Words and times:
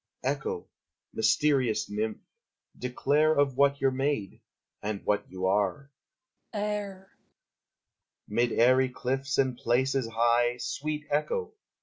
_Echo! 0.31 0.67
mysterious 1.13 1.87
nymph, 1.87 2.17
declare 2.75 3.35
Of 3.37 3.55
what 3.55 3.79
you're 3.79 3.91
made, 3.91 4.41
and 4.81 5.05
what 5.05 5.29
you 5.29 5.45
are. 5.45 5.91
Echo. 6.51 6.65
Air! 6.65 6.97
Lover. 6.97 7.15
Mid 8.27 8.51
airy 8.51 8.89
cliffs 8.89 9.37
and 9.37 9.55
places 9.55 10.07
high, 10.07 10.57
Sweet 10.57 11.05
Echo! 11.11 11.53